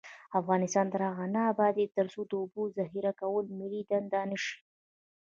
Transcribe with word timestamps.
افغانستان 0.39 0.85
تر 0.93 1.01
هغو 1.07 1.25
نه 1.35 1.41
ابادیږي، 1.51 1.93
ترڅو 1.97 2.19
د 2.27 2.31
اوبو 2.41 2.63
ذخیره 2.77 3.11
کول 3.21 3.45
ملي 3.59 3.81
دنده 3.89 4.21
نشي. 4.29 4.55